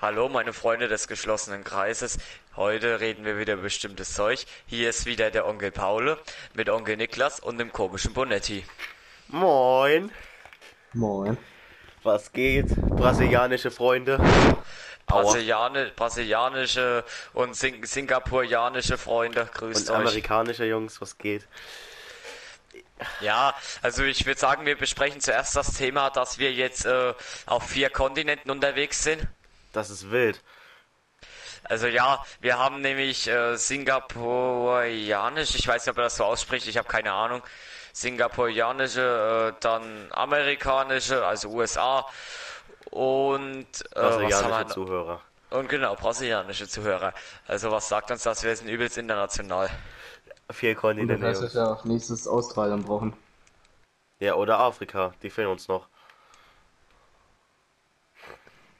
[0.00, 2.16] Hallo, meine Freunde des geschlossenen Kreises.
[2.56, 4.46] Heute reden wir wieder über bestimmtes Zeug.
[4.64, 6.16] Hier ist wieder der Onkel Paul
[6.54, 8.64] mit Onkel Niklas und dem komischen Bonetti.
[9.28, 10.10] Moin.
[10.94, 11.36] Moin.
[12.02, 12.74] Was geht?
[12.76, 14.18] Brasilianische Freunde.
[15.04, 17.04] Brasiliane, brasilianische
[17.34, 20.00] und Sing singapurianische Freunde, grüßt Und euch.
[20.00, 21.46] amerikanische Jungs, was geht?
[23.20, 27.12] Ja, also ich würde sagen, wir besprechen zuerst das Thema, dass wir jetzt äh,
[27.44, 29.26] auf vier Kontinenten unterwegs sind.
[29.72, 30.42] Das ist wild.
[31.64, 36.66] Also ja, wir haben nämlich äh, Singapurianisch, ich weiß nicht, ob er das so ausspricht,
[36.66, 37.42] ich habe keine Ahnung.
[37.92, 42.06] Singapurianische, äh, dann amerikanische, also USA
[42.90, 44.66] und äh, was haben Brasilianische?
[44.66, 45.20] Zuhörer.
[45.50, 47.12] Und genau, brasilianische Zuhörer.
[47.46, 48.42] Also was sagt uns das?
[48.44, 49.68] Wir sind übelst international.
[50.50, 51.26] Vier Und das Kontinente.
[51.26, 53.16] heißt, wir auch nächstes Australien brauchen.
[54.20, 55.12] Ja, oder Afrika.
[55.22, 55.88] Die fehlen uns noch.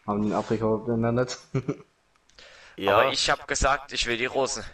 [0.07, 0.67] Haben die in Afrika
[1.13, 1.39] nicht?
[2.77, 4.65] Ja, Aber ich habe gesagt, ich will die Rosen.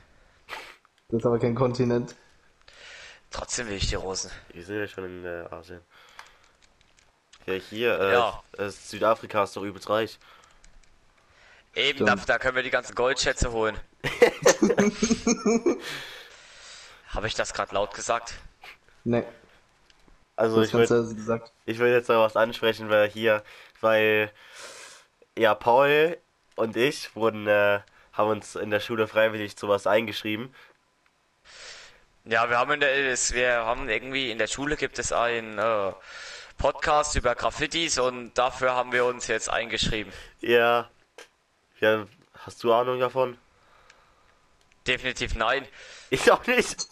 [1.08, 2.14] Das ist aber kein Kontinent.
[3.30, 4.30] Trotzdem will ich die Rosen.
[4.52, 5.80] wir sind ja schon in äh, Asien.
[7.46, 8.42] Ja, hier, äh, Ja.
[8.58, 10.20] äh, Südafrika ist doch übelst reich.
[11.74, 13.76] Eben, da, da können wir die ganzen Goldschätze holen.
[17.08, 18.34] Habe ich das gerade laut gesagt?
[19.04, 19.24] Ne,
[20.36, 21.52] Also das ich würde gesagt.
[21.64, 23.42] ich will jetzt noch was ansprechen, weil hier,
[23.80, 24.30] weil
[25.36, 26.18] ja Paul
[26.54, 27.80] und ich wurden äh,
[28.12, 30.54] haben uns in der Schule freiwillig zu was eingeschrieben.
[32.24, 32.96] Ja, wir haben in der,
[33.30, 35.92] wir haben irgendwie in der Schule gibt es einen äh,
[36.58, 40.12] Podcast über Graffitis und dafür haben wir uns jetzt eingeschrieben.
[40.40, 40.90] Ja.
[41.80, 43.38] Ja, hast du Ahnung davon?
[44.86, 45.66] Definitiv nein.
[46.10, 46.88] Ich auch nicht.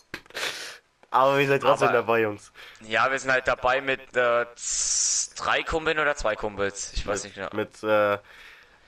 [1.14, 2.50] Aber wir sind trotzdem Aber- dabei, Jungs.
[2.80, 4.46] Ja, wir sind halt dabei mit äh,
[5.36, 6.92] drei Kumpeln oder zwei Kumpels.
[6.94, 7.50] Ich weiß nicht genau.
[7.52, 8.18] Mit, äh,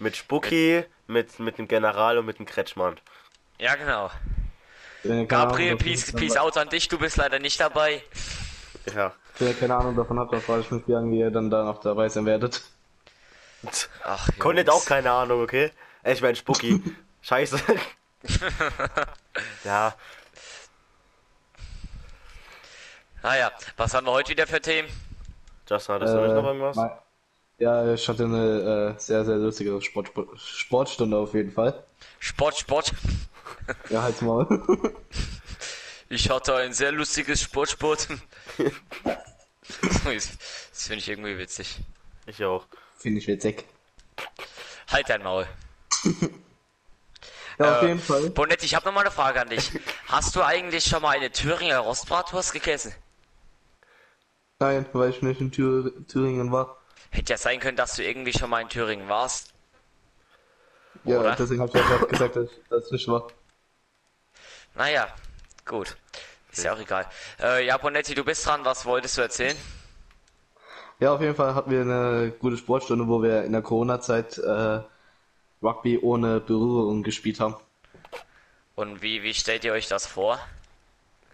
[0.00, 2.97] mit Spucki, mit, mit dem General und mit dem Kretschmann.
[3.58, 4.10] Ja, genau.
[5.04, 6.88] Keine Gabriel, peace, peace out an dich.
[6.88, 8.03] Du bist leider nicht dabei.
[8.92, 9.12] Ja.
[9.38, 11.62] Wenn ihr keine Ahnung davon habt, dann frage ich mich, wie lange ihr dann da
[11.62, 12.60] noch dabei sein werdet.
[14.03, 14.82] Ach, Connet Jungs.
[14.82, 15.70] auch keine Ahnung, okay?
[16.03, 16.82] Äh, Ich mein Spucki.
[17.22, 17.60] Scheiße.
[19.65, 19.94] ja,
[23.26, 24.88] Naja, was haben wir heute wieder für Themen?
[25.69, 26.76] Justin, hattest du nicht noch Äh, irgendwas?
[26.76, 26.91] mein-
[27.59, 31.82] Ja, ich hatte eine äh, sehr, sehr lustige Sport, Sport, Sportstunde auf jeden Fall.
[32.20, 32.92] Sport, Sport.
[33.91, 34.47] Ja, halt's mal.
[36.09, 38.06] Ich hatte ein sehr lustiges Sportsport.
[38.59, 40.28] das
[40.86, 41.78] finde ich irgendwie witzig.
[42.26, 42.65] Ich auch.
[42.97, 43.65] Finde ich witzig.
[44.92, 45.48] Halt dein Maul.
[47.59, 48.31] Ja, auf Äh, jeden Fall.
[48.31, 49.72] Bonetti, ich habe noch mal eine Frage an dich.
[50.06, 52.94] Hast du eigentlich schon mal eine Thüringer Rostbratwurst gegessen?
[54.59, 56.77] Nein, weil ich nicht in Thür Thüringen war.
[57.11, 59.53] Hätte ja sein können, dass du irgendwie schon mal in Thüringen warst.
[61.05, 61.37] Ja, Oder?
[61.37, 63.28] deswegen habe ich ja gerade gesagt, dass das nicht war.
[64.75, 65.09] Naja,
[65.65, 65.97] gut.
[66.50, 67.06] Ist ja auch egal.
[67.41, 68.65] Äh, ja, Bonetti, du bist dran.
[68.65, 69.56] Was wolltest du erzählen?
[70.99, 74.81] Ja, auf jeden Fall hatten wir eine gute Sportstunde, wo wir in der Corona-Zeit äh,
[75.62, 77.56] Rugby ohne Berührung gespielt haben.
[78.75, 80.39] Und wie, wie stellt ihr euch das vor?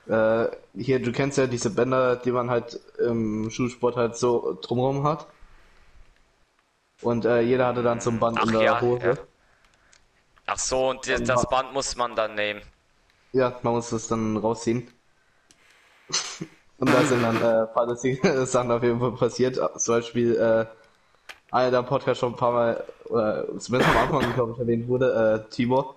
[0.09, 5.05] Äh, hier, du kennst ja diese Bänder, die man halt im Schulsport halt so drumherum
[5.05, 5.27] hat.
[7.03, 9.07] Und äh, jeder hatte dann so ein Band Ach in der ja, Hose.
[9.07, 9.15] ja.
[10.47, 12.63] Ach so, und die, das Band muss man dann nehmen.
[13.33, 14.89] Ja, man muss das dann rausziehen.
[16.79, 19.59] Und da sind dann äh, ein paar lustige Sachen auf jeden Fall passiert.
[19.81, 20.67] Zum Beispiel, äh,
[21.53, 25.45] einer der Podcast schon ein paar Mal, oder zumindest am Anfang, glaube ich, erwähnt wurde,
[25.47, 25.97] äh, Tibor.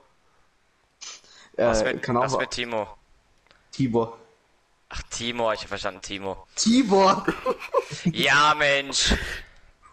[1.58, 2.88] Äh, Was mit, kann auch was mit Timo?
[3.76, 4.18] Tibor.
[4.90, 6.48] Ach, Timo, ich hab verstanden, Timo.
[6.56, 7.26] Tibor!
[8.06, 9.12] Ja, Mensch.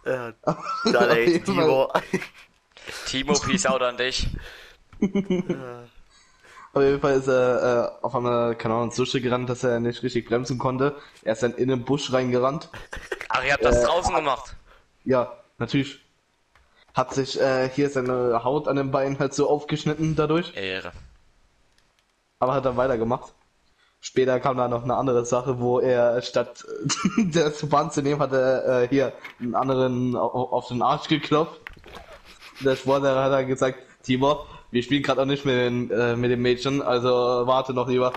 [0.05, 1.41] Äh, dann ey.
[1.43, 1.91] Timo.
[3.07, 4.27] Timo, peace out an dich.
[6.73, 9.79] Auf jeden Fall ist er äh, auf einmal, keine Ahnung, so schnell gerannt, dass er
[9.79, 10.95] nicht richtig bremsen konnte.
[11.23, 12.69] Er ist dann in den Busch reingerannt.
[13.29, 14.55] Ach, ihr habt das Äh, draußen gemacht.
[15.03, 15.99] Ja, natürlich.
[16.93, 20.55] Hat sich äh, hier seine Haut an den Beinen halt so aufgeschnitten dadurch.
[20.55, 20.91] Ehre.
[22.39, 23.33] aber hat dann weitergemacht.
[24.05, 26.65] Später kam da noch eine andere Sache, wo er statt
[27.31, 31.61] das Band zu nehmen, hat er äh, hier einen anderen au- auf den Arsch geklopft.
[32.59, 36.31] Der Sportlehrer hat dann gesagt, Timo, wir spielen gerade noch nicht mit, den, äh, mit
[36.31, 37.07] dem Mädchen, also
[37.47, 38.11] warte noch lieber.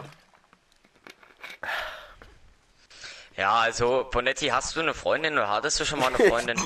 [3.37, 6.61] Ja, also, Bonetti, hast du eine Freundin oder hattest du schon mal eine Freundin?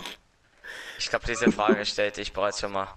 [0.98, 2.88] Ich glaube, diese Frage stellte ich bereits schon mal.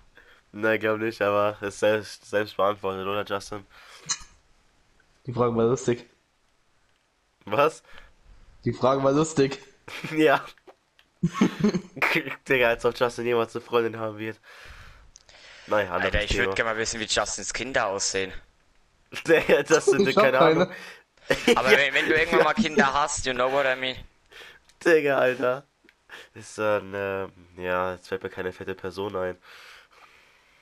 [0.54, 3.66] Nein, glaub nicht, aber ist selbst, selbst beantwortet, oder Justin?
[5.26, 6.06] Die Frage war lustig.
[7.46, 7.84] Was?
[8.66, 9.60] Die Frage war lustig.
[10.16, 10.44] ja.
[12.48, 14.40] Digga, als ob Justin jemals eine Freundin haben wird.
[15.68, 18.34] Naja, Alter, ich würde gerne mal wissen, wie Justins Kinder aussehen.
[19.68, 20.72] das sind Ich keine Ahnung.
[21.56, 23.96] Aber wenn, wenn du irgendwann mal Kinder hast, you know what I mean.
[24.84, 25.66] Digga, Alter.
[26.34, 27.28] Ist dann, äh,
[27.62, 29.38] ja, jetzt fällt mir keine fette Person ein.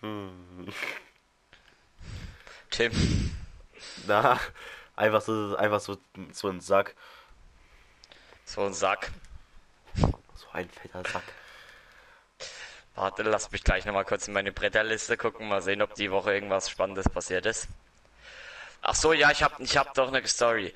[0.02, 0.68] Hm.
[2.70, 2.92] Tim.
[4.08, 4.40] Na,
[5.02, 5.98] einfach so, einfach so,
[6.32, 6.96] so ein Sack.
[8.46, 9.12] So ein Sack.
[9.96, 11.24] So ein fetter Sack.
[12.96, 16.34] Warte, lass mich gleich nochmal kurz in meine Bretterliste gucken, mal sehen, ob die Woche
[16.34, 17.68] irgendwas Spannendes passiert ist.
[18.82, 20.74] Ach so, ja, ich hab, ich hab doch eine Story.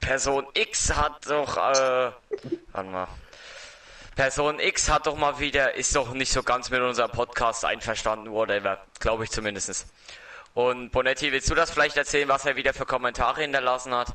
[0.00, 2.12] Person X hat doch, äh,
[2.72, 3.08] warte mal.
[4.16, 8.30] Person X hat doch mal wieder, ist doch nicht so ganz mit unserem Podcast einverstanden,
[8.30, 8.84] whatever.
[9.00, 9.86] Glaube ich zumindest.
[10.54, 14.12] Und Bonetti, willst du das vielleicht erzählen, was er wieder für Kommentare hinterlassen hat?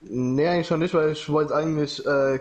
[0.00, 2.40] Nee, eigentlich schon nicht, weil ich wollte eigentlich äh,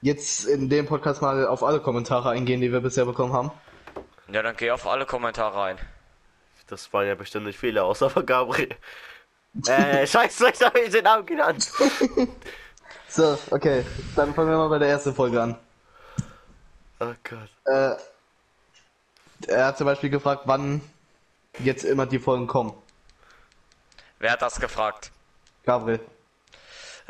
[0.00, 3.50] jetzt in dem Podcast mal auf alle Kommentare eingehen, die wir bisher bekommen haben.
[4.32, 5.78] Ja, dann geh auf alle Kommentare ein.
[6.68, 8.74] Das waren ja bestimmt nicht viele, außer von Gabriel.
[9.68, 11.70] äh, scheiße, ich habe den Namen genannt.
[13.08, 13.82] So, okay,
[14.14, 15.56] dann fangen wir mal bei der ersten Folge an.
[17.00, 17.48] Oh Gott.
[17.64, 17.96] Äh,
[19.46, 20.82] er hat zum Beispiel gefragt, wann
[21.60, 22.74] jetzt immer die Folgen kommen.
[24.18, 25.10] Wer hat das gefragt?
[25.64, 26.00] Gabriel.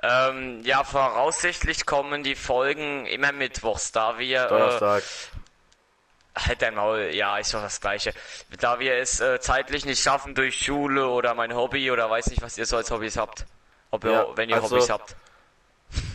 [0.02, 4.46] Ähm, ja, voraussichtlich kommen die Folgen immer mittwochs, da wir.
[4.48, 5.02] Donnerstag.
[5.02, 8.12] Äh, halt dein Maul, ja, ist doch das gleiche.
[8.60, 12.42] Da wir es äh, zeitlich nicht schaffen durch Schule oder mein Hobby oder weiß nicht,
[12.42, 13.46] was ihr so als Hobbys habt.
[13.90, 15.16] Ob ihr, Ja, wenn ihr also- Hobbys habt.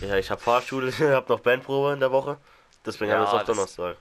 [0.02, 2.38] Ja, ich habe Fahrschule, ich habe noch Bandprobe in der Woche.
[2.86, 3.98] Deswegen Ja, haben wir es auf das- Donnerstag.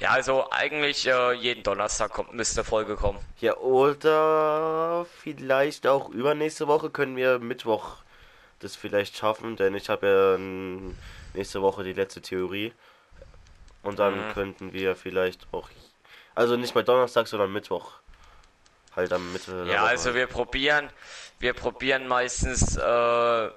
[0.00, 3.18] Ja, also eigentlich äh, jeden Donnerstag kommt, müsste Folge kommen.
[3.40, 7.96] Ja, oder vielleicht auch übernächste Woche können wir Mittwoch
[8.60, 10.94] das vielleicht schaffen, denn ich habe ja ähm,
[11.34, 12.72] nächste Woche die letzte Theorie.
[13.82, 14.32] Und dann Mhm.
[14.34, 15.68] könnten wir vielleicht auch,
[16.34, 17.92] also nicht mal Donnerstag, sondern Mittwoch.
[18.96, 20.90] Halt am Mitte der Ja, also wir probieren,
[21.38, 23.50] wir probieren meistens äh,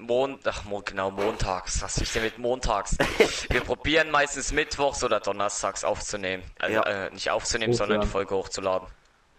[0.00, 1.82] Mond, ach genau montags.
[1.82, 2.96] Was ist denn mit montags?
[3.50, 6.42] wir probieren meistens mittwochs oder donnerstags aufzunehmen.
[6.58, 6.82] Also Ja.
[7.06, 8.28] äh, nicht aufzunehmen, sondern die Hochladen.
[8.28, 8.88] Folge hochzuladen.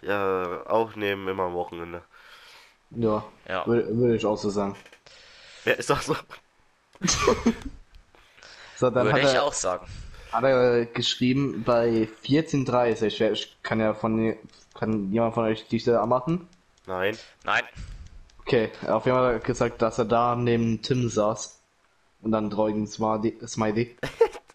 [0.02, 2.02] Ja, aufnehmen immer am Wochenende.
[2.92, 3.66] Ja, Ja.
[3.68, 4.76] würde würd ich auch so sagen.
[5.66, 6.16] Ja, ist doch so.
[8.76, 9.88] So, dann Würde hat ich er, auch sagen.
[10.32, 14.38] hat er geschrieben bei 14.30 Wer- ich kann ja von
[14.76, 16.48] kann jemand von euch die Stelle anmachen?
[16.86, 17.18] Nein.
[17.44, 17.64] Nein.
[18.48, 21.62] Okay, auf jeden Fall hat er gesagt, dass er da neben Tim saß.
[22.22, 23.38] Und dann traurigen Smiley.
[23.46, 23.98] Smiley.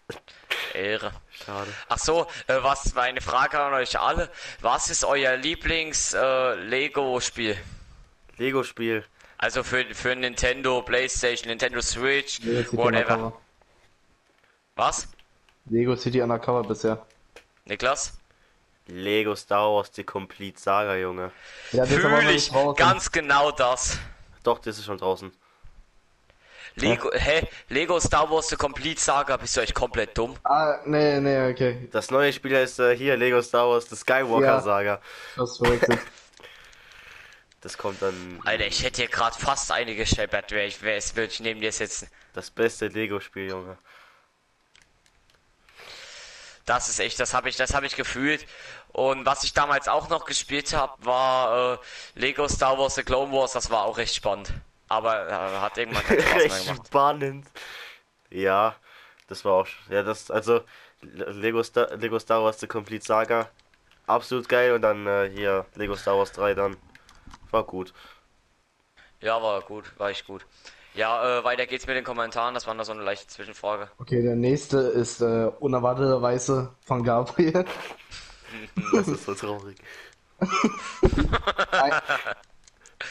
[0.73, 1.11] Ehre.
[1.29, 1.71] Schade.
[1.89, 4.31] Ach so, äh, was meine Frage an euch alle?
[4.61, 7.55] Was ist euer Lieblings äh, Lego Spiel?
[8.37, 9.03] Lego-Spiel.
[9.37, 13.13] Also für für Nintendo, PlayStation, Nintendo Switch, Lego City whatever.
[13.13, 13.41] Undercover.
[14.75, 15.07] Was?
[15.65, 17.05] Lego City Undercover bisher.
[17.65, 18.17] Niklas?
[18.87, 21.31] Lego Star Wars The Complete Saga, Junge.
[21.71, 23.97] Ja, ist Fühle ich ganz genau das.
[24.43, 25.31] Doch, das ist schon draußen.
[26.75, 27.47] Lego, hä?
[27.69, 30.35] Lego Star Wars The Complete Saga, bist du echt komplett dumm?
[30.43, 31.87] Ah, nee, nee, okay.
[31.91, 34.59] Das neue Spiel heißt äh, hier Lego Star Wars The Skywalker Ja.
[34.61, 35.01] Saga.
[35.35, 35.99] Das verwechselt.
[37.61, 41.31] Das kommt dann Alter, ich hätte hier gerade fast eine gescheppert, wer ich, es würde
[41.31, 42.09] ich neben dir sitzen.
[42.33, 43.77] das beste Lego-Spiel, Junge.
[46.65, 48.45] Das ist echt, das habe ich, das habe ich gefühlt.
[48.93, 51.77] Und was ich damals auch noch gespielt habe, war äh,
[52.15, 54.53] Lego Star Wars The Clone Wars, das war auch recht spannend.
[54.87, 56.87] Aber äh, hat irgendwann keinen Spaß mehr Recht gemacht.
[56.87, 57.47] spannend.
[58.29, 58.75] Ja,
[59.27, 59.67] das war auch.
[59.89, 60.61] Ja, das, also
[61.01, 63.49] Lego Star, Lego Star Wars The Complete Saga.
[64.07, 64.73] Absolut geil.
[64.73, 66.77] Und dann äh, hier Lego Star Wars 3 dann.
[67.51, 67.93] War gut.
[69.21, 70.45] Ja, war gut, war echt gut.
[70.95, 73.89] Ja, äh, weiter geht's mit den Kommentaren, das war noch so eine leichte Zwischenfrage.
[73.97, 77.65] Okay, der nächste ist äh, unerwarteterweise von Gabriel.
[78.93, 79.75] Das ist so traurig.
[81.71, 81.91] Ein,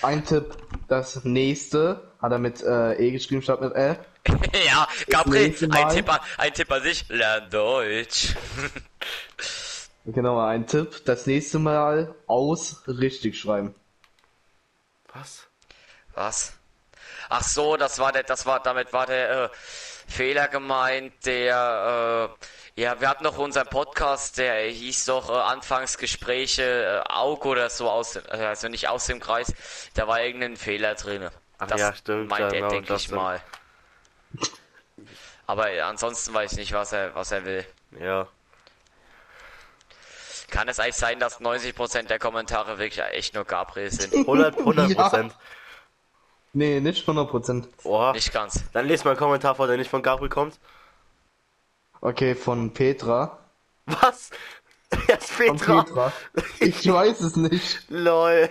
[0.02, 3.98] ein Tipp, das nächste hat er mit äh, E geschrieben statt mit L.
[4.64, 8.34] ja, Gabriel, ein Tipp, an- ein Tipp an sich, lern Deutsch.
[10.04, 13.72] Genau, ein Tipp, das nächste Mal aus richtig schreiben.
[15.12, 15.46] Was?
[16.14, 16.54] Was?
[17.34, 19.48] Ach so, das war der, das war, damit war der äh,
[20.06, 22.28] Fehler gemeint, der,
[22.76, 27.70] äh, ja, wir hatten noch unseren Podcast, der hieß doch äh, Anfangsgespräche äh, Aug oder
[27.70, 29.54] so aus, äh, also nicht aus dem Kreis,
[29.94, 31.30] da war irgendein Fehler drin.
[31.56, 33.40] Ach das ja, stimmt, meint ja, er, genau, denke das ich mal.
[35.46, 37.64] Aber äh, ansonsten weiß ich nicht, was er, was er will.
[37.98, 38.28] Ja.
[40.50, 44.12] Kann es eigentlich sein, dass 90% der Kommentare wirklich echt nur Gabriel sind?
[44.12, 45.34] 100, 100 Prozent.
[46.54, 47.66] Nee, nicht 100%.
[47.85, 48.12] Oha.
[48.12, 48.62] Nicht ganz.
[48.73, 50.59] Dann lest mal einen Kommentar vor, der nicht von Gabriel kommt.
[52.00, 53.38] Okay, von Petra.
[53.87, 54.30] Was?
[55.06, 55.82] Wer ist Von Petra?
[55.82, 56.12] Petra.
[56.61, 57.85] Ich weiß es nicht.
[57.88, 58.50] Lol.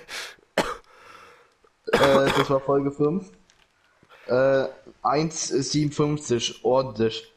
[1.91, 3.29] Äh, das war Folge 5.
[4.27, 4.67] Äh,
[5.03, 7.31] 1,57, ordentlich.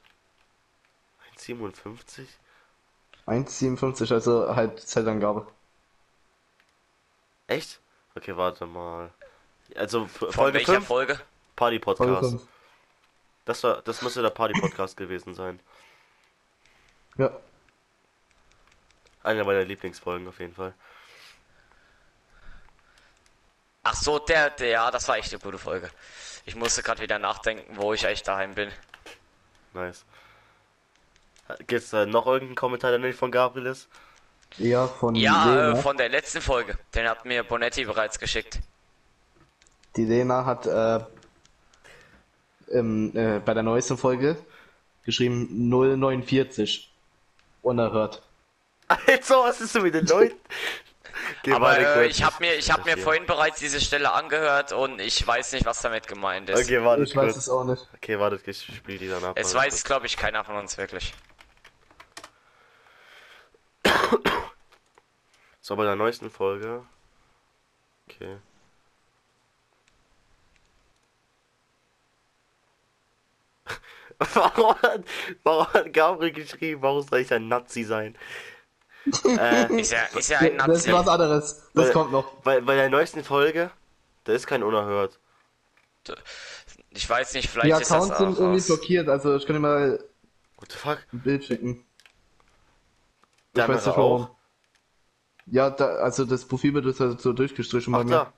[1.37, 2.29] 57?
[3.27, 5.47] 1,57, also halt Zeitangabe.
[7.47, 7.81] Echt?
[8.15, 9.11] Okay, warte mal.
[9.77, 10.87] Also Folge welcher 5?
[10.87, 11.21] Folge?
[11.57, 12.31] Party Podcast.
[12.31, 12.43] 5.
[13.45, 15.61] Das war das müsste der Party Podcast gewesen sein.
[17.17, 17.31] Ja.
[19.23, 20.75] Einer meiner Lieblingsfolgen auf jeden Fall.
[23.83, 25.91] Ach so, der, der, ja, das war echt eine gute Folge.
[26.47, 28.71] Ich musste gerade wieder nachdenken, wo ich eigentlich daheim bin.
[29.75, 30.05] Nice.
[31.67, 33.89] Gibt's da noch irgendeinen Kommentar, der nicht von Gabriel ist?
[34.57, 36.79] Ja, von Ja, äh, von der letzten Folge.
[36.95, 38.61] Den hat mir Bonetti bereits geschickt.
[39.97, 41.01] Die Lena hat äh,
[42.69, 44.37] im, äh, bei der neuesten Folge
[45.05, 46.91] geschrieben 049.
[47.63, 48.23] Unerhört.
[48.89, 50.37] Also, was ist den Leuten?
[51.43, 52.17] Geh Aber äh, kurz.
[52.17, 55.65] ich habe mir, ich habe mir vorhin bereits diese Stelle angehört und ich weiß nicht,
[55.65, 56.65] was damit gemeint ist.
[56.65, 57.89] Okay, warte Ich weiß es auch nicht.
[57.95, 59.39] Okay, warte, ich spiele die dann ab.
[59.39, 61.15] Es weiß, glaube ich, keiner von uns wirklich.
[65.61, 66.85] So, bei der neuesten Folge.
[68.07, 68.37] Okay.
[74.35, 75.05] Warum hat,
[75.43, 78.17] warum hat Gabriel geschrieben, warum soll ich ein Nazi sein?
[79.25, 80.89] äh, Ist ja, ist ja ein Das Nazi.
[80.89, 81.63] ist was anderes.
[81.75, 82.33] Das Weil- kommt noch.
[82.43, 83.71] bei, bei der neuesten Folge,
[84.25, 85.19] da ist kein Unerhört.
[86.91, 88.67] Ich weiß nicht, Die vielleicht ist das Accounts sind auch irgendwie aus.
[88.67, 90.05] blockiert, also ich kann dir mal
[90.59, 90.99] What the fuck?
[91.13, 91.85] ein Bild schicken.
[93.49, 94.29] Ich Der weiß nicht warum.
[95.47, 98.11] Ja, da, also das Profilbild ist halt so durchgestrichen bei Ach mir.
[98.11, 98.33] da.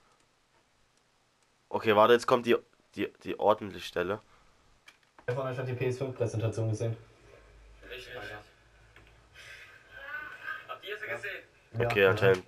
[1.68, 2.56] Okay, warte, jetzt kommt die,
[2.94, 4.20] die, die ordentliche Stelle.
[5.28, 6.96] Wer von euch hat die PS5-Präsentation gesehen?
[10.68, 11.42] Habt ihr sie gesehen?
[11.80, 12.10] Ja, Okay, ja.
[12.10, 12.44] anscheinend,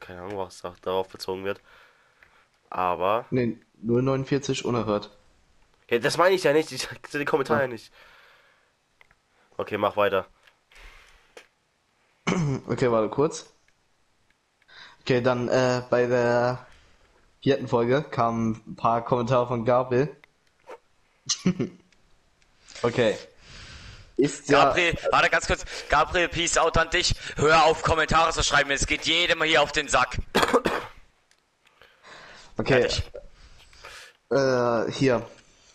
[0.00, 1.60] keine Ahnung, was da- darauf bezogen wird.
[2.70, 5.10] Aber, Nee, 049 unerhört.
[5.90, 7.68] ja, das meine ich ja nicht, ich sehe die Kommentare Ja.
[7.68, 7.92] nicht.
[9.58, 10.26] Okay, mach weiter.
[12.66, 13.52] Okay, warte kurz.
[15.02, 16.66] Okay, dann äh, bei der
[17.42, 20.16] vierten Folge kamen ein paar Kommentare von Gabriel.
[22.82, 23.16] okay.
[24.16, 24.64] Ist ja.
[24.64, 25.64] Gabriel, warte ganz kurz.
[25.88, 27.14] Gabriel, Peace out an dich.
[27.36, 28.70] Hör auf, Kommentare zu schreiben.
[28.70, 30.16] Es geht jedem hier auf den Sack.
[32.58, 32.88] Okay,
[34.30, 35.26] äh, hier.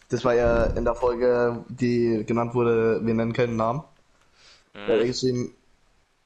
[0.10, 3.84] Das war ja in der Folge, die genannt wurde, wir nennen keinen Namen.
[4.74, 5.55] Da hat er geschrieben,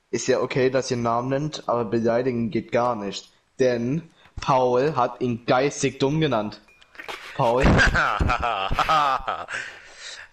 [0.10, 3.32] ist ja okay, dass ihr einen Namen nennt, aber beleidigen geht gar nicht.
[3.60, 4.10] Denn
[4.42, 6.62] Paul hat ihn geistig dumm genannt.
[7.36, 7.64] Paul,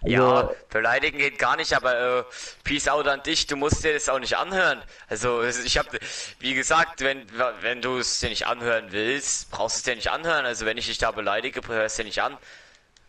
[0.05, 2.25] ja, Also- beleidigen geht gar nicht, aber äh,
[2.65, 3.47] Peace out an dich.
[3.47, 4.83] Du musst dir das auch nicht anhören.
[5.09, 5.99] Also ich habe,
[6.41, 7.27] wie gesagt, wenn
[7.61, 10.45] wenn du es dir nicht anhören willst, brauchst du es dir nicht anhören.
[10.47, 12.37] Also wenn ich dich da beleidige, hörst du dir nicht an.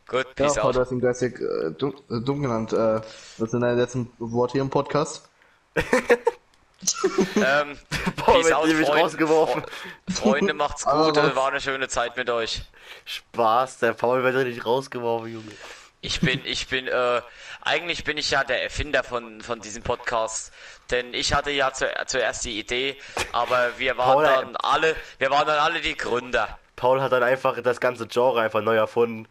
[0.08, 0.76] Gut, ja, Peace Paul, out.
[0.76, 2.74] du hast ihn geistig äh, dumm, äh, dumm genannt.
[2.74, 3.02] Äh,
[3.38, 5.28] das sind deine letzten Worte hier im Podcast.
[7.36, 7.78] Ähm,
[8.18, 9.04] Boah, Peace out, die mich Freunde.
[9.04, 9.64] rausgeworfen.
[10.14, 11.18] Freunde, macht's gut.
[11.18, 12.62] Aber- War eine schöne Zeit mit euch.
[13.06, 15.52] Spaß, der Paul wird doch nicht rausgeworfen, Junge.
[16.04, 17.22] Ich bin, ich bin, äh,
[17.62, 20.52] eigentlich bin ich ja der Erfinder von, von diesem Podcast.
[20.92, 22.98] Denn ich hatte ja zu, zuerst die Idee,
[23.32, 26.60] aber wir waren Paul, dann alle, wir waren dann alle die Gründer.
[26.76, 29.30] Paul hat dann einfach das ganze Genre einfach neu erfunden.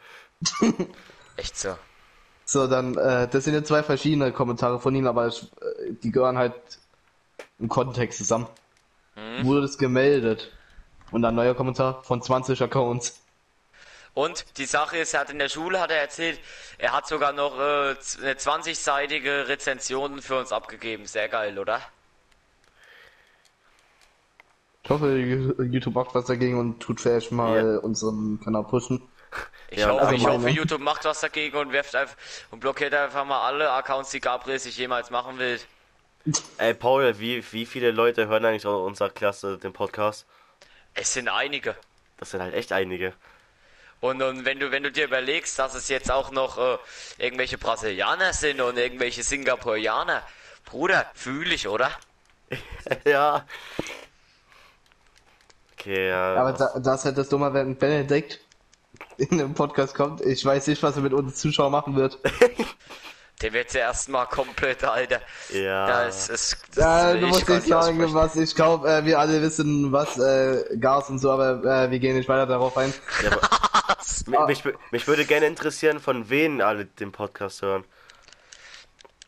[1.37, 1.77] Echt so.
[2.47, 6.11] So, dann, äh, das sind jetzt zwei verschiedene Kommentare von Ihnen, aber ich, äh, die
[6.11, 6.55] gehören halt
[7.59, 8.47] im Kontext zusammen.
[9.43, 10.51] Wurde das gemeldet?
[11.11, 13.22] Und dann neuer Kommentar von 20 Accounts.
[14.15, 16.41] Und die Sache ist, er hat in der Schule, hat er erzählt,
[16.79, 21.07] er hat sogar noch äh, eine 20-seitige Rezension für uns abgegeben.
[21.07, 21.81] Sehr geil, oder?
[24.85, 29.03] Ich hoffe, YouTube macht was dagegen und tut vielleicht mal unseren Kanal pushen.
[29.71, 32.17] Ich Ja, hoffe, also ich hoffe, YouTube macht was dagegen und werft einfach
[32.51, 35.61] und blockiert einfach mal alle Accounts, die Gabriel sich jemals machen will.
[36.57, 40.27] Ey, Paul, wie, wie viele Leute hören eigentlich aus unserer Klasse den Podcast?
[40.95, 41.77] Es sind einige.
[42.17, 43.15] Das sind halt echt einige.
[44.03, 46.77] Und, und wenn du wenn du dir überlegst, dass es jetzt auch noch äh,
[47.19, 50.25] irgendwelche Brasilianer sind und irgendwelche Singapurianer,
[50.65, 51.89] Bruder, fühl ich, oder?
[53.07, 53.47] ja.
[55.75, 56.35] Okay, ja.
[56.35, 58.41] Aber da, das hätte das dummer, wenn Benedikt
[59.19, 60.21] in den Podcast kommt.
[60.21, 62.19] Ich weiß nicht, was er mit uns Zuschauern machen wird.
[63.41, 65.21] Der wird ja erstmal komplett, Alter.
[65.49, 65.87] ja.
[65.87, 66.57] Das ist.
[66.75, 68.15] Das Ja, du musst nicht sagen, aussprechen.
[68.15, 68.89] was ich glaube.
[68.89, 72.47] Äh, wir alle wissen, was äh, Gas und so, aber äh, wir gehen nicht weiter
[72.47, 72.93] darauf ein.
[73.23, 73.31] ja
[74.27, 77.85] aber, mich, mich, mich würde gerne interessieren, von wem alle den Podcast hören.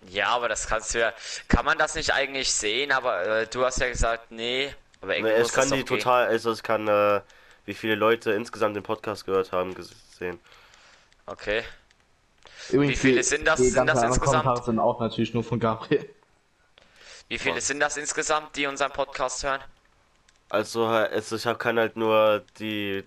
[0.09, 1.13] Ja, aber das kannst du ja.
[1.49, 2.93] Kann man das nicht eigentlich sehen?
[2.93, 4.75] Aber äh, du hast ja gesagt, nee.
[5.01, 5.87] Aber Ne, irgendwie es kann die gehen.
[5.87, 7.21] total, also es kann, äh,
[7.65, 10.39] wie viele Leute insgesamt den Podcast gehört haben, gesehen.
[11.27, 11.63] Okay.
[12.71, 14.45] Übrigens, Wie viele die- sind das- Die sind das insgesamt?
[14.45, 16.09] Kommentare sind auch natürlich nur von Gabriel.
[17.29, 19.63] Wie viele sind das insgesamt, die unseren Podcast hören?
[20.51, 23.05] Also, also ich habe kann halt nur die,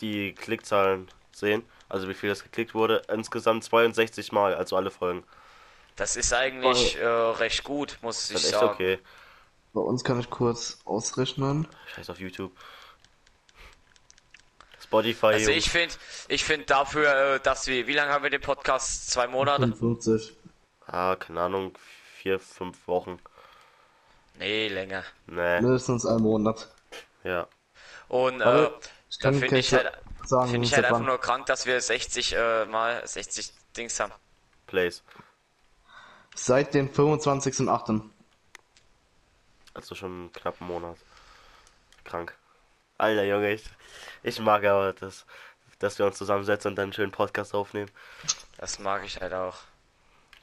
[0.00, 3.02] die Klickzahlen sehen, also wie viel das geklickt wurde.
[3.08, 5.24] Insgesamt 62 Mal, also alle Folgen.
[5.96, 8.72] Das ist eigentlich äh, recht gut, muss Das ich ist echt sagen.
[8.74, 8.98] okay.
[9.72, 11.68] Bei uns kann ich kurz ausrechnen.
[11.94, 12.52] Scheiß auf YouTube.
[14.82, 15.26] Spotify.
[15.26, 15.64] Also Jungs.
[15.64, 15.94] ich finde,
[16.28, 19.10] ich finde dafür, äh, dass wir, wie lange haben wir den Podcast?
[19.10, 19.62] Zwei Monate?
[19.62, 20.36] 55.
[20.86, 21.72] Ah, keine Ahnung,
[22.18, 23.20] vier, fünf Wochen.
[24.38, 25.04] Nee, länger.
[25.26, 26.68] Nee, Mindestens einen Monat.
[27.22, 27.46] ja.
[28.08, 28.70] Und äh,
[29.18, 29.92] da kann finde ich halt,
[30.24, 34.12] sagen, finde ich halt einfach nur krank, dass wir 60 äh, mal 60 Dings haben.
[34.66, 35.02] Plays.
[36.34, 38.02] Seit dem 25.08.
[39.74, 40.96] Also schon knapp einen Monat.
[42.04, 42.34] Krank.
[42.98, 43.64] Alter Junge, ich,
[44.22, 45.26] ich mag aber das,
[45.78, 47.90] dass wir uns zusammensetzen und dann einen schönen Podcast aufnehmen.
[48.58, 49.56] Das mag ich halt auch.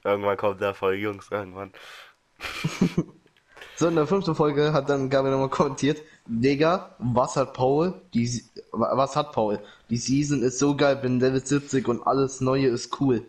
[0.04, 1.74] Irgendwann kommt der voll Jungs, irgendwann.
[3.80, 7.94] So, in der fünften Folge hat dann Gabriel nochmal kommentiert, Digga, was hat Paul?
[8.14, 9.60] Die, Se- was hat Paul?
[9.90, 13.24] Die Season ist so geil, bin Level 70 und alles Neue ist cool.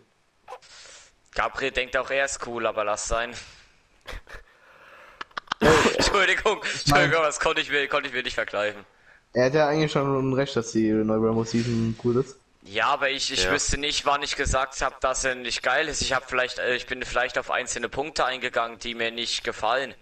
[1.33, 3.33] Gabriel denkt auch, er ist cool, aber lass sein.
[5.97, 8.85] Entschuldigung, Entschuldigung, das konnte ich mir, konnte ich mir nicht vergleichen.
[9.33, 12.37] Er hat ja eigentlich schon recht, dass die neue Rambo Season cool ist.
[12.63, 13.51] Ja, aber ich, ich Ja.
[13.51, 16.01] wüsste nicht, wann ich gesagt habe, dass er nicht geil ist.
[16.01, 19.93] Ich habe vielleicht, äh, ich bin vielleicht auf einzelne Punkte eingegangen, die mir nicht gefallen.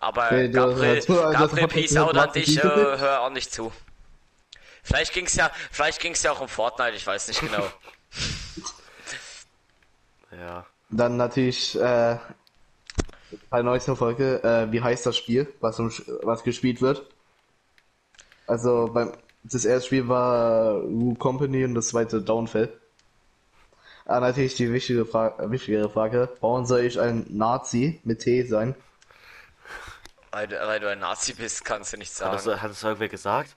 [0.00, 3.70] Aber Nee, Gabriel, also Gabriel, das peace out an dich, äh, hör auch nicht zu.
[4.82, 7.64] Vielleicht ging's ja, vielleicht ging's ja auch um Fortnite, ich weiß nicht genau.
[10.32, 10.64] Ja.
[10.90, 12.16] Dann natürlich, äh,
[13.50, 15.92] bei der neuesten Folge, äh, wie heißt das Spiel, was, um,
[16.22, 17.04] was gespielt wird?
[18.46, 22.72] Also, beim, das erste Spiel war Wu Company und das zweite Downfell.
[24.06, 28.74] Ah, natürlich die wichtige Frage, wichtigere Frage, warum soll ich ein Nazi mit T sein?
[30.32, 32.36] Weil, du- weil du ein Nazi bist, kannst du nicht Hat sagen.
[32.44, 33.56] das, hat das irgendwer gesagt?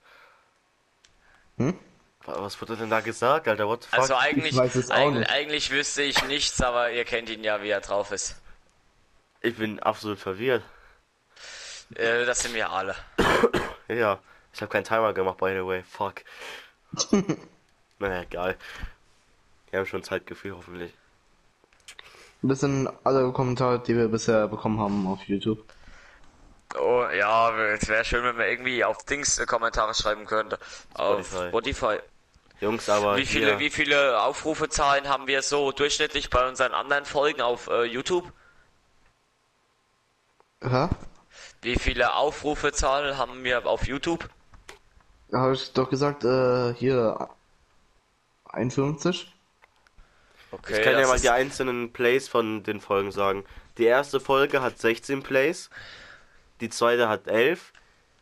[1.57, 1.77] Hm?
[2.25, 3.67] Wa- Was wurde denn da gesagt, Alter?
[3.67, 3.99] What the fuck?
[3.99, 5.29] Also eigentlich, nicht.
[5.29, 8.35] eigentlich wüsste ich nichts, aber ihr kennt ihn ja, wie er drauf ist.
[9.41, 10.63] ich bin absolut verwirrt.
[11.95, 12.95] Äh, das sind wir alle.
[13.89, 14.19] Ja,
[14.53, 15.83] ich habe keinen Timer gemacht, by the way.
[15.83, 16.21] Fuck.
[17.99, 18.55] naja, egal.
[19.69, 20.93] Wir haben schon Zeitgefühl, hoffentlich.
[22.41, 25.63] Das sind alle Kommentare, die wir bisher bekommen haben auf YouTube.
[26.79, 30.55] Oh, ja, es wäre schön, wenn wir irgendwie auf Dings äh, Kommentare schreiben könnten.
[30.93, 31.99] Auf Spotify.
[32.59, 37.05] Jungs, aber Wie viele, hier, wie viele Aufrufezahlen haben wir so durchschnittlich bei unseren anderen
[37.05, 38.31] Folgen auf äh, YouTube?
[40.61, 40.87] Hä?
[41.61, 44.29] Wie viele Aufrufezahlen haben wir auf YouTube?
[45.29, 47.29] Da habe ich doch gesagt, äh, hier
[48.45, 49.33] 51.
[50.51, 53.43] Okay, ich kann ja mal die einzelnen Plays von den Folgen sagen.
[53.77, 55.71] Die erste Folge hat 16 Plays,
[56.63, 57.73] die zweite hat 11,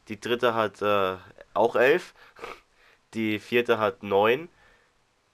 [0.08, 1.18] die dritte hat äh,
[1.54, 2.14] auch 11,
[3.14, 4.50] die vierte hat 9,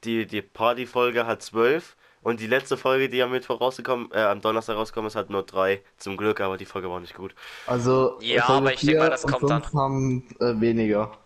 [0.04, 4.42] die, die Party-Folge hat 12 und die letzte Folge, die am Mittwoch rausgekommen, äh, am
[4.42, 5.82] Donnerstag rausgekommen ist, hat nur 3.
[5.96, 7.34] Zum Glück, aber die Folge war nicht gut.
[7.66, 9.64] Also, Ja, Folge aber ich denk mal, das kommt dann.
[9.74, 11.18] haben äh, weniger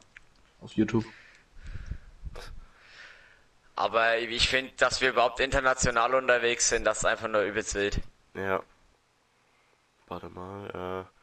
[0.61, 1.05] auf YouTube.
[3.75, 7.99] Aber ich finde, dass wir überhaupt international unterwegs sind, das ist einfach nur übelst wild.
[8.35, 8.61] Ja.
[10.07, 11.20] Warte mal, äh.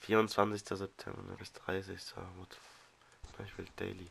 [0.00, 0.62] 24.
[0.78, 1.98] September bis 30.
[2.38, 2.56] What
[3.46, 4.06] Ich will Daily.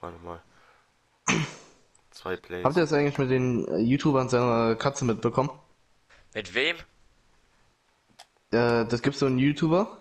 [0.00, 0.40] Warte mal.
[2.10, 2.64] Zwei Plays.
[2.64, 5.50] Habt ihr das eigentlich mit den äh, YouTubern seiner Katze mitbekommen?
[6.34, 6.76] Mit wem?
[8.50, 9.98] Äh, das gibt so einen YouTuber,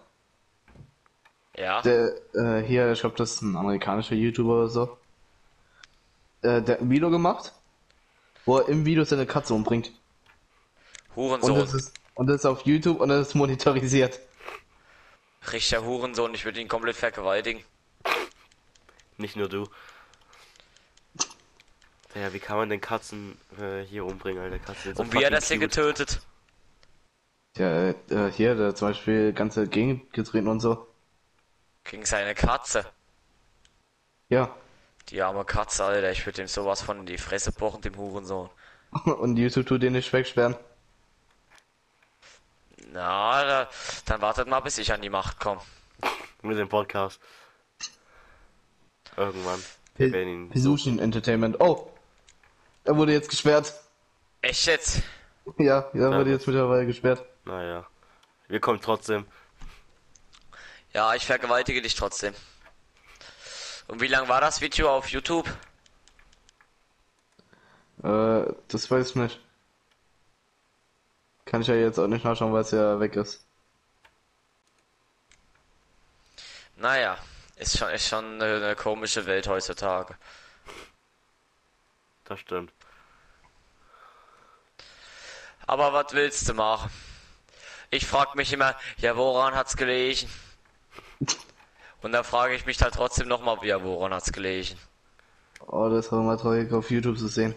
[1.56, 1.82] Ja.
[1.82, 4.98] der äh, hier, ich glaube, das ist ein amerikanischer YouTuber oder so.
[6.42, 7.54] Äh, der hat ein Video gemacht,
[8.46, 9.92] wo er im Video seine Katze umbringt.
[11.16, 11.56] Und Hurensohn.
[11.56, 14.20] das ist und das ist auf YouTube und das ist monetarisiert.
[15.52, 17.64] Richtiger Hurensohn, ich würde ihn komplett vergewaltigen.
[19.18, 19.68] Nicht nur du.
[22.16, 24.60] Ja, wie kann man denn Katzen äh, hier umbringen, Alter?
[24.60, 25.70] Katzen sind so Und wie hat er sie cute.
[25.70, 26.22] getötet?
[27.58, 30.88] Ja, äh, hier, der zum Beispiel ganze Gegend getreten und so.
[31.84, 32.86] Gegen seine Katze.
[34.30, 34.56] Ja.
[35.10, 36.12] Die arme Katze, Alter.
[36.12, 38.50] Ich würde ihm sowas von in die Fresse bohren, dem Hurensohn.
[39.06, 40.56] Und YouTube tut den nicht wegsperren.
[42.94, 43.70] Na, da,
[44.06, 45.62] dann wartet mal, bis ich an die Macht komme.
[46.42, 47.22] Mit dem Podcast.
[49.16, 49.64] Irgendwann.
[49.96, 50.50] Wir werden ihn.
[50.50, 51.62] Pesuchin Entertainment.
[51.62, 51.90] Oh!
[52.84, 53.74] Er wurde jetzt gesperrt.
[54.42, 55.04] Echt jetzt?
[55.58, 57.24] Ja, ja, wurde jetzt mittlerweile gesperrt.
[57.46, 57.88] Naja.
[58.48, 59.26] Wir kommen trotzdem.
[60.94, 62.34] Ja, ich vergewaltige dich trotzdem.
[63.88, 65.48] Und wie lang war das Video auf YouTube?
[68.04, 69.40] Äh, das weiß ich nicht.
[71.46, 73.46] Kann ich ja jetzt auch nicht nachschauen, weil es ja weg ist.
[76.76, 77.18] Naja,
[77.58, 80.16] ist schon, ist schon eine, eine komische Welt heutzutage.
[82.26, 82.72] Das stimmt.
[85.68, 86.90] Aber was willst du machen?
[87.92, 90.30] Ich frag mich immer, ja, woran hat's gelegen?
[92.02, 94.78] Und da frage ich mich halt trotzdem nochmal, ja, woran hat's gelegen?
[95.68, 97.54] Oh, das war mal traurig auf YouTube zu sehen.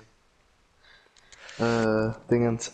[1.59, 2.73] Äh, Dingens.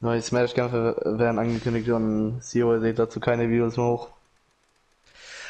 [0.00, 4.10] Neue Smash-Kämpfe werden angekündigt und CEO lädt dazu keine Videos mehr hoch.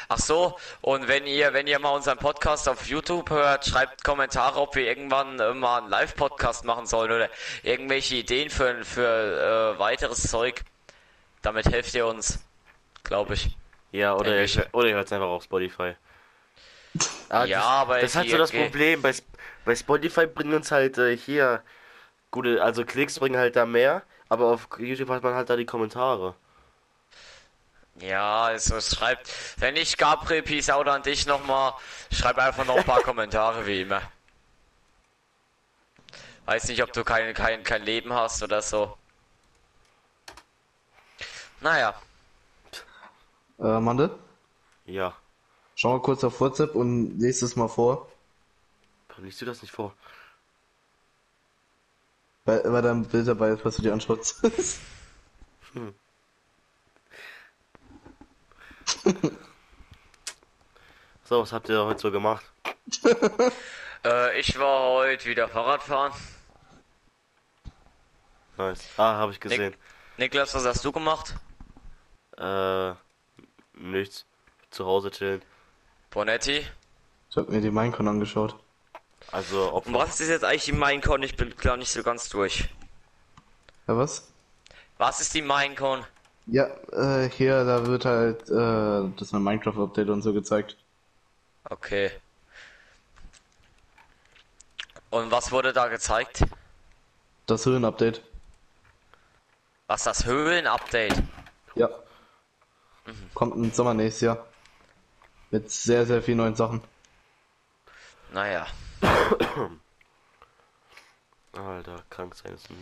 [0.09, 4.57] Ach so, und wenn ihr, wenn ihr mal unseren Podcast auf YouTube hört, schreibt Kommentare,
[4.57, 7.29] ob wir irgendwann äh, mal einen Live-Podcast machen sollen oder
[7.61, 10.63] irgendwelche Ideen für, für äh, weiteres Zeug.
[11.41, 12.39] Damit helft ihr uns,
[13.03, 13.57] glaube ich.
[13.91, 15.95] Ja, oder, Denke ihr, oder ihr hört einfach auf Spotify.
[17.27, 19.01] Ah, Ja, das, aber Das hat so hier das Problem.
[19.01, 19.13] Bei,
[19.65, 21.61] bei Spotify bringen uns halt äh, hier
[22.31, 25.65] gute, also Klicks bringen halt da mehr, aber auf YouTube hat man halt da die
[25.65, 26.35] Kommentare.
[27.99, 31.73] Ja, also schreibt, wenn ich Gabriel Peace out an dich nochmal,
[32.11, 34.01] schreib einfach noch ein paar Kommentare wie immer.
[36.45, 38.97] Weiß nicht, ob du kein, kein, kein Leben hast oder so.
[41.59, 41.95] Naja,
[43.59, 44.17] Äh, Mande,
[44.85, 45.15] Ja.
[45.75, 48.07] schau mal kurz auf WhatsApp und lest es mal vor.
[49.09, 49.93] Warum liest du das nicht vor?
[52.47, 54.41] Weil, weil da ein Bild dabei ist, was du dir anschaust.
[61.25, 62.45] So, was habt ihr heute so gemacht?
[64.05, 66.13] äh, ich war heute wieder Fahrradfahren.
[68.55, 68.79] Nice.
[68.95, 69.75] Ah, habe ich gesehen.
[70.15, 71.35] Niklas, was hast du gemacht?
[72.37, 72.93] Äh,
[73.73, 74.25] nichts.
[74.69, 75.41] Zu Hause chillen.
[76.11, 76.65] Bonetti?
[77.29, 78.57] ich hab mir die Minecon angeschaut.
[79.31, 81.21] Also, ob Und was ist jetzt eigentlich die Minecon?
[81.23, 82.69] Ich bin klar nicht so ganz durch.
[83.87, 84.31] Ja, was?
[84.97, 86.05] Was ist die Minecon?
[86.47, 90.77] Ja, äh, hier, da wird halt, äh, das ein Minecraft-Update und so gezeigt.
[91.65, 92.11] Okay.
[95.09, 96.43] Und was wurde da gezeigt?
[97.45, 98.21] Das Höhen-Update.
[99.87, 101.21] Was das Höhlen-Update?
[101.75, 101.89] Ja.
[103.33, 104.45] Kommt im Sommer nächstes Jahr.
[105.51, 106.81] Mit sehr, sehr vielen neuen Sachen.
[108.33, 108.67] Naja.
[111.53, 112.79] Alter, krank sein ist nur.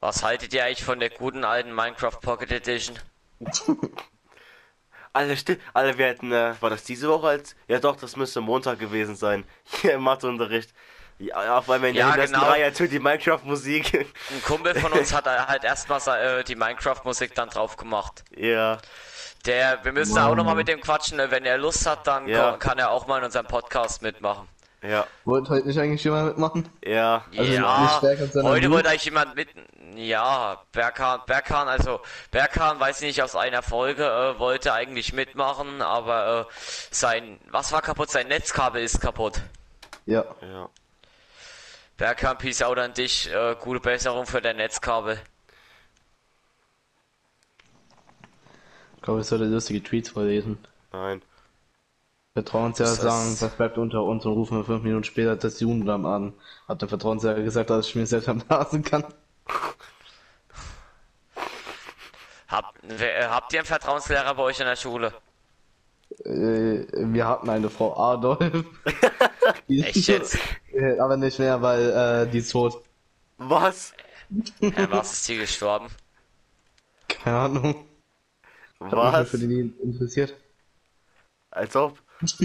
[0.00, 2.98] Was haltet ihr eigentlich von der guten alten Minecraft Pocket Edition?
[5.16, 7.54] Alle still, alle wir hätten, äh, war das diese Woche als?
[7.68, 9.44] Ja doch, das müsste Montag gewesen sein.
[9.62, 10.74] Hier im Matheunterricht.
[11.20, 12.50] Ja, auf einmal in der Ja, hintersten genau.
[12.50, 13.94] Reihe tut die Minecraft-Musik.
[14.32, 18.24] Ein Kumpel von uns hat halt erstmal äh, die Minecraft-Musik dann drauf gemacht.
[18.36, 18.78] ja,
[19.46, 21.30] Der, wir müssen auch nochmal mit dem quatschen, ne?
[21.30, 22.52] wenn er Lust hat, dann Ja.
[22.52, 24.48] ko- kann er auch mal in unserem Podcast mitmachen.
[24.82, 26.68] ja, Wollt heute nicht eigentlich jemand mitmachen?
[26.84, 27.24] ja.
[27.36, 28.00] Also ja,
[28.42, 29.48] heute wollte eigentlich jemand mit,
[29.96, 36.48] ja, Berkan, Berkan, also Berkan, weiß nicht, aus einer Folge äh, wollte eigentlich mitmachen, aber
[36.48, 36.52] äh,
[36.90, 38.10] sein, was war kaputt?
[38.10, 39.40] Sein Netzkabel ist kaputt.
[40.06, 40.24] Ja.
[40.40, 40.68] Ja.
[41.96, 45.20] Berkan, Peace out an dich, äh, gute Besserung für dein Netzkabel.
[49.04, 50.56] Ich glaube, ich sollte lustige Tweets vorlesen.
[50.90, 51.20] Nein.
[52.38, 56.32] Heißt- sagen, das bleibt unter uns und rufen wir fünf Minuten später das Judendamm an.
[56.66, 59.04] Hat der Vertrauensherr gesagt, dass ich mir selbst am Blasen kann.
[62.48, 65.12] Hab, wer, äh, habt ihr einen Vertrauenslehrer bei euch in der Schule?
[66.24, 68.64] Äh, wir hatten eine Frau Adolf.
[69.68, 70.38] Echt jetzt?
[70.72, 72.82] Äh, Aber nicht mehr, weil äh, die ist tot.
[73.36, 73.92] Was?
[74.62, 75.88] Äh, was ist die gestorben?
[77.06, 77.84] Keine Ahnung.
[78.80, 79.30] Hat Was?
[79.30, 80.34] für die interessiert.
[81.50, 81.98] Als ob.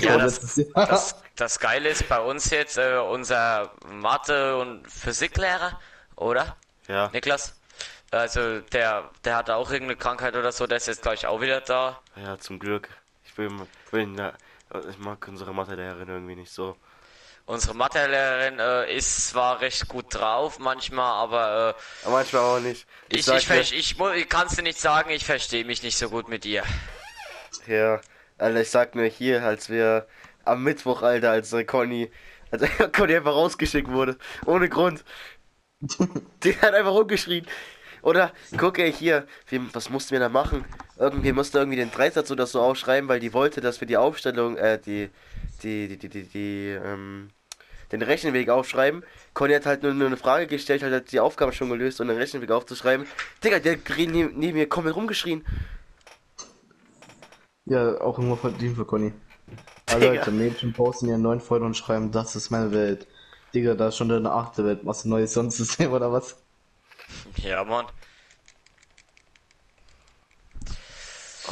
[0.00, 5.80] Ja, das, das, das Geile ist bei uns jetzt äh, unser Mathe- und Physiklehrer,
[6.16, 6.56] oder?
[6.86, 7.08] Ja.
[7.14, 7.58] Niklas?
[8.10, 11.60] Also der, der hat auch irgendeine Krankheit oder so, der ist jetzt gleich auch wieder
[11.62, 12.00] da.
[12.16, 12.88] Ja, zum Glück.
[13.24, 13.50] Ich will,
[13.90, 14.34] will na,
[14.88, 16.76] ich mag unsere Mathelehrerin irgendwie nicht so.
[17.46, 21.76] Unsere Mathelehrerin äh, ist zwar recht gut drauf manchmal, aber
[22.06, 22.86] äh, manchmal auch nicht.
[23.10, 25.98] ich, ich, ich, dir- ich, ich, ich kann's dir nicht sagen, ich verstehe mich nicht
[25.98, 26.62] so gut mit ihr.
[27.66, 28.00] Ja,
[28.38, 30.06] Alter, ich sag mir hier, als wir
[30.44, 32.10] am Mittwoch, Alter, als äh, Conny,
[32.50, 35.04] als Conny einfach rausgeschickt wurde, ohne Grund.
[36.44, 37.46] Die hat einfach rumgeschrien.
[38.02, 40.64] Oder, guck ey, hier, wie, was mussten wir da machen?
[40.98, 44.56] irgendwie musste irgendwie den Dreisatz oder so aufschreiben, weil die wollte, dass wir die Aufstellung,
[44.56, 45.10] äh, die,
[45.62, 47.30] die, die, die, die, die ähm,
[47.92, 49.04] den Rechenweg aufschreiben.
[49.34, 52.08] Conny hat halt nur, nur eine Frage gestellt, hat halt die Aufgabe schon gelöst und
[52.08, 53.06] den Rechenweg aufzuschreiben.
[53.42, 55.44] Digga, der hat neben, neben mir komplett rumgeschrien.
[57.66, 59.12] Ja, auch immer verdient für Conny.
[59.86, 60.16] Alle.
[60.16, 63.06] Leute, Mädchen posten ihren neuen Freund und schreiben, das ist meine Welt.
[63.54, 64.84] Digga, da ist schon deine achte Welt.
[64.84, 66.36] Machst du ein neues Sonnensystem oder was?
[67.36, 67.86] Ja, Mann.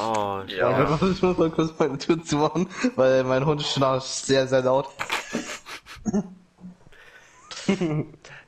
[0.02, 0.98] Oh, Ja.
[1.10, 4.88] Ich muss mal kurz meine Tür zu machen, weil mein Hund schnarcht sehr, sehr laut.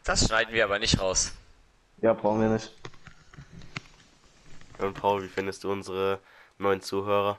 [0.04, 1.32] Das schneiden wir aber nicht raus.
[2.02, 2.72] Ja, brauchen wir nicht.
[4.78, 6.18] Und Paul, wie findest du unsere
[6.58, 7.38] neuen Zuhörer?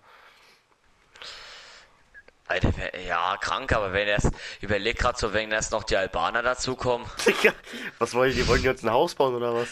[2.47, 4.29] Alter, ja, krank, aber wenn erst,
[4.61, 7.07] überleg grad so, wenn erst noch die Albaner dazukommen.
[7.25, 7.53] Digga,
[7.97, 8.37] was wollen die?
[8.37, 9.67] Die wollen jetzt ein Haus bauen oder was?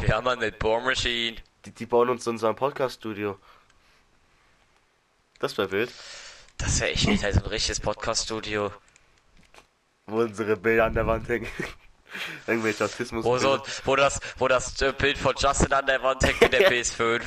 [0.00, 1.36] Wir haben eine Bohrmaschine.
[1.64, 3.38] Die, die bauen uns ein Podcast-Studio.
[5.42, 5.92] Das wäre wild.
[6.56, 8.72] Das wäre echt wieder so ein richtiges Podcast-Studio.
[10.06, 11.48] Wo unsere Bilder an der Wand hängen.
[12.46, 13.24] Irgendwelche Autismus.
[13.24, 16.52] Wo, so, wo das, wo das äh, Bild von Justin an der Wand hängt mit
[16.52, 17.22] der PS5.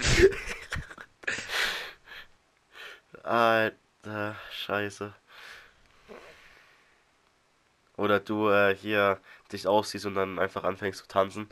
[3.24, 5.14] Alter, scheiße.
[7.98, 9.20] Oder du äh, hier
[9.52, 11.50] dich ausziehst und dann einfach anfängst zu tanzen.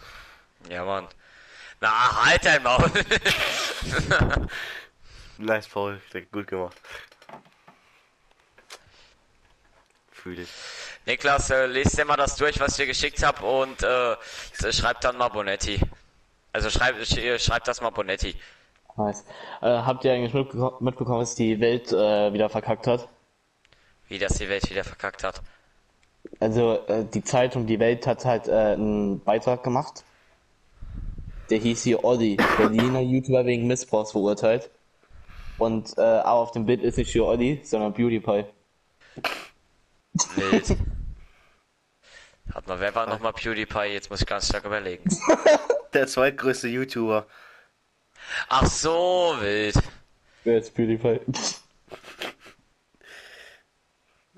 [0.69, 1.09] Ja, Mann.
[1.81, 2.89] Na, halt dein Maul.
[5.37, 5.99] Nice, Paul.
[6.31, 6.79] Gut gemacht.
[10.11, 10.49] Fühl dich.
[11.05, 14.15] Niklas, äh, lest dir mal das durch, was ich dir geschickt habe und äh,
[14.71, 15.79] schreib dann mal Bonetti.
[16.53, 18.35] Also schreib, sch- schreib das mal Bonetti.
[18.95, 19.25] Nice.
[19.61, 23.09] Äh, habt ihr eigentlich mitbeko mitbekommen, dass die Welt äh, wieder verkackt hat?
[24.07, 25.41] Wie das die Welt wieder verkackt hat.
[26.39, 30.03] Also äh, die Zeitung Die Welt hat halt äh, einen Beitrag gemacht.
[31.49, 34.69] Der hieß hier Olli, Berliner YouTuber wegen Missbrauchs verurteilt.
[35.57, 38.45] Und äh, aber auf dem Bild ist nicht hier Olli, sondern PewDiePie.
[40.35, 40.77] Wild.
[42.53, 43.93] Hat mal, wer war nochmal PewDiePie?
[43.93, 45.03] Jetzt muss ich ganz stark überlegen.
[45.93, 47.25] Der zweitgrößte YouTuber.
[48.49, 49.75] Ach so, wild.
[50.43, 51.19] Wer ist PewDiePie?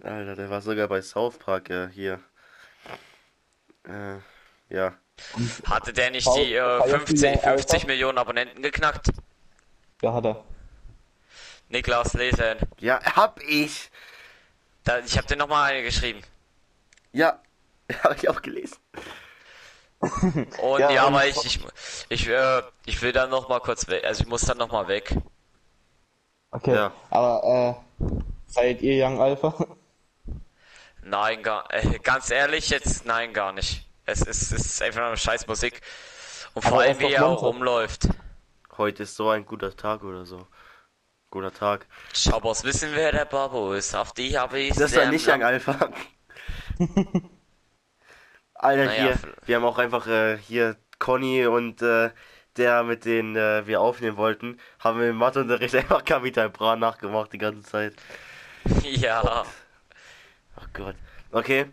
[0.04, 2.19] Alter, der war sogar bei South Park äh, hier.
[3.88, 4.17] Äh,
[4.69, 4.93] ja.
[5.65, 9.12] Hatte der nicht die äh, Paul- 50, Paul- 50 Millionen Abonnenten geknackt?
[10.01, 10.43] Ja, hat er.
[11.69, 12.58] Niklas, lesen.
[12.80, 13.91] Ja, hab ich.
[14.84, 16.21] Da, ich habe dir nochmal eine geschrieben.
[17.12, 17.41] Ja,
[18.04, 18.78] hab ich auch gelesen.
[20.01, 21.60] Und Ja, ja, und- aber ich, ich,
[22.10, 24.04] ich, äh, ich will dann noch mal kurz weg.
[24.04, 25.15] Also ich muss dann noch mal weg.
[26.51, 26.75] Okay.
[26.75, 26.91] Ja.
[27.10, 28.06] Aber äh,
[28.45, 29.54] seid ihr Young Alpha?
[31.01, 33.88] Nein, gar, äh, ganz ehrlich jetzt, nein, gar nicht.
[34.06, 35.82] Es ist, es ist einfach nur scheiß Musik.
[36.54, 38.08] Und vor Aber allem, wie er auch rumläuft.
[38.78, 40.47] Heute ist so ein guter Tag oder so.
[41.36, 41.86] Guter Tag.
[42.13, 43.93] Schau, was wissen, wer der Babo ist.
[43.93, 45.89] Auf die habe ich Das war nicht Young Alpha.
[48.54, 52.12] Alter, Naja, hier, wir haben auch einfach äh, hier Conny und äh,
[52.56, 57.34] der, mit denen äh, wir aufnehmen wollten, haben wir im Matheunterricht einfach Kapital Bra nachgemacht
[57.34, 57.95] die ganze Zeit.
[58.84, 59.43] Ja,
[60.56, 60.95] Ach Gott.
[61.34, 61.65] Okay,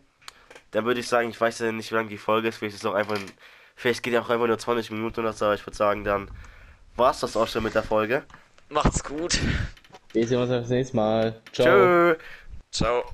[0.72, 2.56] dann würde ich sagen, ich weiß ja nicht, wie lange die Folge ist.
[2.56, 3.30] Vielleicht ist es auch einfach, ein-
[3.76, 6.32] vielleicht geht ja auch einfach nur 20 Minuten oder so, aber ich würde sagen, dann
[6.96, 8.24] war's das auch schon mit der Folge.
[8.72, 9.38] Macht's gut.
[10.12, 11.40] Wir sehen uns das nächste Mal.
[11.52, 11.66] Ciao.
[11.66, 12.16] Tschö.
[12.70, 13.04] Ciao.